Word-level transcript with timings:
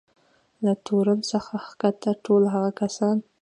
له 0.63 0.73
تورن 0.85 1.19
څخه 1.31 1.55
کښته 1.81 2.11
ټول 2.25 2.43
هغه 2.53 2.71
کسان. 2.81 3.17